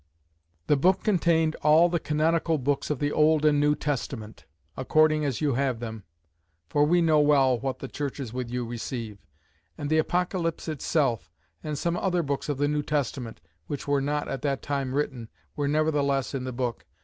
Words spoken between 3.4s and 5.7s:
and New Testament, according as you